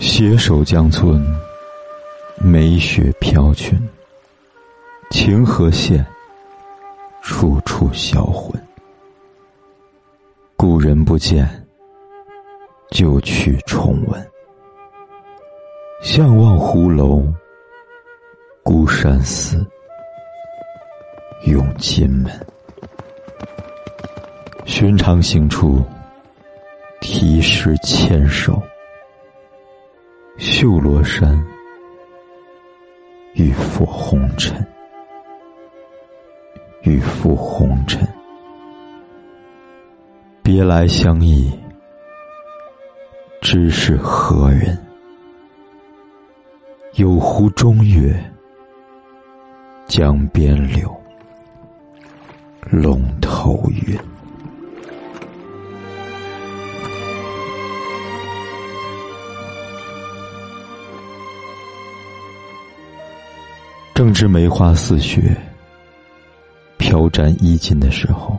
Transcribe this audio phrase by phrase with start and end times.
[0.00, 1.24] 携手江村，
[2.38, 3.80] 梅雪飘裙。
[5.10, 6.04] 清河县，
[7.22, 8.60] 处处销魂。
[10.56, 11.48] 故人不见，
[12.90, 14.30] 旧去重温。
[16.02, 17.22] 相望湖楼，
[18.62, 19.64] 孤山寺，
[21.46, 22.32] 永金门。
[24.64, 25.82] 寻常行处，
[27.00, 28.60] 题诗千首。
[30.36, 31.42] 绣罗衫，
[33.34, 34.66] 欲付红尘，
[36.82, 38.06] 欲付红尘。
[40.42, 41.56] 别来相忆，
[43.40, 44.76] 知是何人？
[46.94, 48.12] 有湖中月，
[49.86, 50.92] 江边柳，
[52.70, 53.96] 龙头云。
[63.94, 65.36] 正值梅花似雪、
[66.78, 68.36] 飘沾衣襟的时候，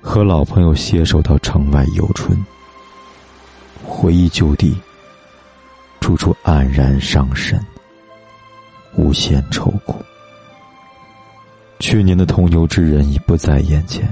[0.00, 2.34] 和老朋友携手到城外游春，
[3.86, 4.74] 回忆旧地，
[6.00, 7.60] 处处黯然伤神，
[8.96, 9.96] 无限愁苦。
[11.78, 14.08] 去年的同游之人已不在眼前。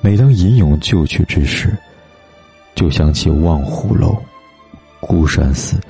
[0.00, 1.76] 每当吟咏旧曲之时，
[2.76, 4.16] 就想起望湖楼、
[5.00, 5.80] 孤山寺、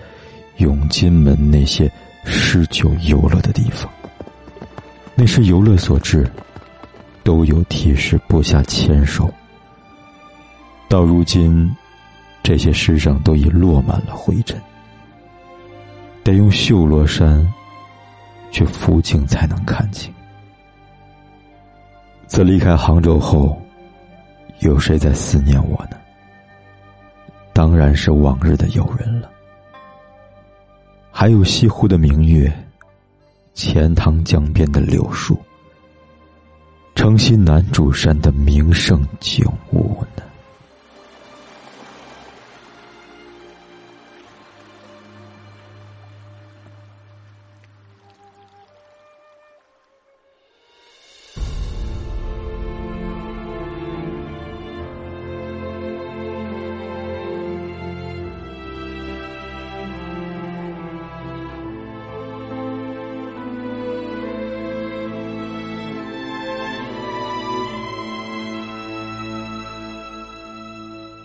[0.57, 1.93] 永金门那些。
[2.25, 3.91] 诗酒游乐的地方，
[5.15, 6.31] 那是游乐所致，
[7.23, 9.33] 都有提示不下千首。
[10.89, 11.75] 到如今，
[12.43, 14.61] 这些诗上都已落满了灰尘，
[16.23, 17.47] 得用绣罗衫
[18.51, 20.13] 去扶镜才能看清。
[22.27, 23.61] 自离开杭州后，
[24.61, 25.97] 有谁在思念我呢？
[27.55, 29.31] 当然是往日的友人了。
[31.15, 32.51] 还有西湖的明月，
[33.53, 35.39] 钱塘江边的柳树，
[36.95, 40.23] 城西南主山的名胜景物呢？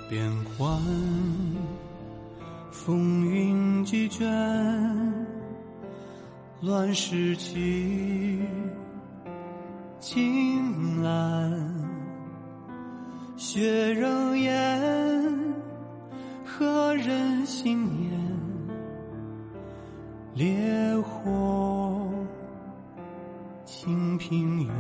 [0.10, 0.82] 变幻，
[2.72, 4.26] 风云几卷，
[6.62, 8.42] 乱世起，
[10.00, 11.52] 青蓝，
[13.36, 15.22] 血仍烟，
[16.46, 18.18] 何人心念？
[20.36, 22.10] 烈火，
[23.66, 24.74] 清平原，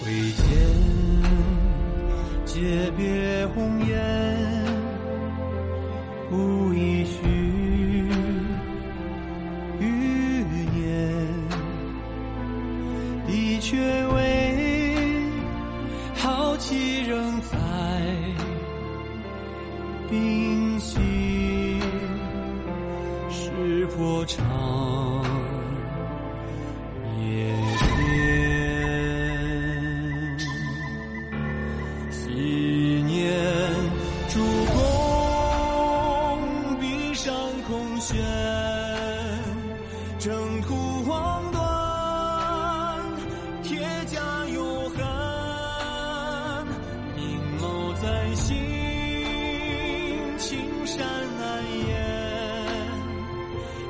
[0.00, 0.93] 挥剑。
[2.54, 3.98] 诀别红颜，
[6.30, 7.18] 不一许
[9.80, 11.26] 余年。
[13.26, 13.76] 的确
[14.06, 14.14] 为
[16.14, 17.56] 豪气仍在
[20.08, 21.80] 冰心，
[23.30, 25.13] 是破长？
[40.18, 41.62] 征途望断，
[43.62, 44.20] 铁甲
[44.52, 44.98] 有痕，
[47.16, 48.54] 明眸在心，
[50.36, 51.02] 青山
[51.38, 51.90] 难言。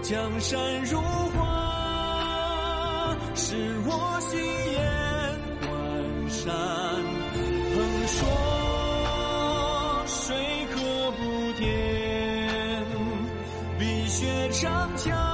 [0.02, 1.00] 江山如
[1.37, 4.40] 画，是我心
[14.64, 14.94] 填？
[14.96, 15.34] 碧